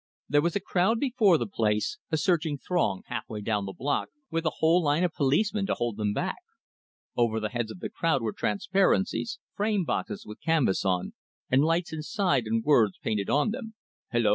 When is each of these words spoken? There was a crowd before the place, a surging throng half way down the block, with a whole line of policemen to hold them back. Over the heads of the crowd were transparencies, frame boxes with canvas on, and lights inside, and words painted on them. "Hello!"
There 0.27 0.41
was 0.41 0.55
a 0.55 0.59
crowd 0.59 0.99
before 0.99 1.37
the 1.37 1.45
place, 1.45 1.99
a 2.11 2.17
surging 2.17 2.57
throng 2.57 3.03
half 3.05 3.29
way 3.29 3.39
down 3.41 3.65
the 3.67 3.71
block, 3.71 4.09
with 4.31 4.47
a 4.47 4.57
whole 4.57 4.81
line 4.81 5.03
of 5.03 5.13
policemen 5.13 5.67
to 5.67 5.75
hold 5.75 5.97
them 5.97 6.11
back. 6.11 6.37
Over 7.15 7.39
the 7.39 7.49
heads 7.49 7.69
of 7.69 7.81
the 7.81 7.89
crowd 7.91 8.23
were 8.23 8.33
transparencies, 8.33 9.37
frame 9.53 9.83
boxes 9.85 10.25
with 10.25 10.41
canvas 10.41 10.83
on, 10.85 11.13
and 11.51 11.63
lights 11.63 11.93
inside, 11.93 12.47
and 12.47 12.63
words 12.65 12.97
painted 12.97 13.29
on 13.29 13.51
them. 13.51 13.75
"Hello!" 14.11 14.29